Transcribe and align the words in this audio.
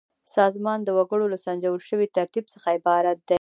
سازمان 0.37 0.79
د 0.83 0.89
وګړو 0.97 1.25
له 1.33 1.37
سنجول 1.45 1.79
شوي 1.89 2.07
ترتیب 2.17 2.45
څخه 2.53 2.67
عبارت 2.77 3.17
دی. 3.27 3.29